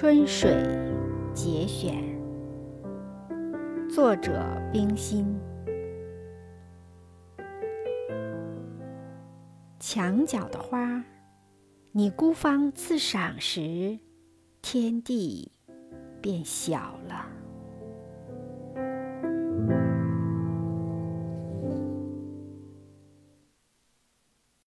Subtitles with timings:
[0.00, 0.48] 春水
[1.34, 1.92] 节选。
[3.90, 4.40] 作者
[4.72, 5.36] 冰心。
[9.80, 11.04] 墙角的花
[11.90, 13.98] 你孤芳自赏时
[14.62, 15.50] 天地
[16.22, 17.26] 便小了。